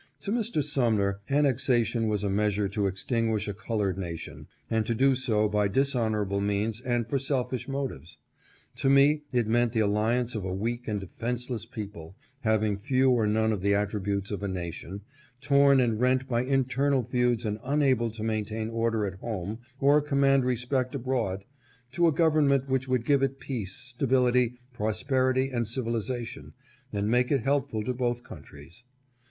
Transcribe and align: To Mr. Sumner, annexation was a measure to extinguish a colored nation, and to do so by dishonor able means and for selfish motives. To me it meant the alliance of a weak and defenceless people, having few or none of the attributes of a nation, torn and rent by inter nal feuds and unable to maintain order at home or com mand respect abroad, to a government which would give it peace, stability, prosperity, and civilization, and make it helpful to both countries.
To 0.21 0.31
Mr. 0.31 0.63
Sumner, 0.63 1.19
annexation 1.29 2.07
was 2.07 2.23
a 2.23 2.29
measure 2.31 2.67
to 2.67 2.87
extinguish 2.87 3.47
a 3.47 3.53
colored 3.53 3.99
nation, 3.99 4.47
and 4.67 4.83
to 4.87 4.95
do 4.95 5.13
so 5.13 5.47
by 5.47 5.67
dishonor 5.67 6.23
able 6.25 6.41
means 6.41 6.81
and 6.81 7.07
for 7.07 7.19
selfish 7.19 7.67
motives. 7.67 8.17
To 8.77 8.89
me 8.89 9.21
it 9.31 9.45
meant 9.45 9.73
the 9.73 9.81
alliance 9.81 10.33
of 10.33 10.43
a 10.43 10.51
weak 10.55 10.87
and 10.87 10.99
defenceless 10.99 11.67
people, 11.67 12.15
having 12.39 12.79
few 12.79 13.11
or 13.11 13.27
none 13.27 13.51
of 13.51 13.61
the 13.61 13.75
attributes 13.75 14.31
of 14.31 14.41
a 14.41 14.47
nation, 14.47 15.01
torn 15.39 15.79
and 15.79 15.99
rent 15.99 16.27
by 16.27 16.45
inter 16.45 16.89
nal 16.89 17.03
feuds 17.03 17.45
and 17.45 17.59
unable 17.63 18.09
to 18.09 18.23
maintain 18.23 18.71
order 18.71 19.05
at 19.05 19.19
home 19.19 19.59
or 19.79 20.01
com 20.01 20.21
mand 20.21 20.45
respect 20.45 20.95
abroad, 20.95 21.45
to 21.91 22.07
a 22.07 22.11
government 22.11 22.67
which 22.67 22.87
would 22.87 23.05
give 23.05 23.21
it 23.21 23.39
peace, 23.39 23.73
stability, 23.75 24.57
prosperity, 24.73 25.49
and 25.51 25.67
civilization, 25.67 26.53
and 26.91 27.07
make 27.07 27.31
it 27.31 27.41
helpful 27.43 27.83
to 27.83 27.93
both 27.93 28.23
countries. 28.23 28.83